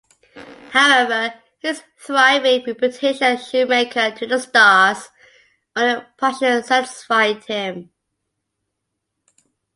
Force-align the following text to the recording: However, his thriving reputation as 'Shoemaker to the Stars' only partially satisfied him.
However, 0.71 1.31
his 1.59 1.83
thriving 1.95 2.63
reputation 2.65 3.21
as 3.21 3.47
'Shoemaker 3.47 4.09
to 4.15 4.25
the 4.25 4.39
Stars' 4.39 5.09
only 5.75 6.03
partially 6.17 6.63
satisfied 6.63 7.43
him. 7.43 7.91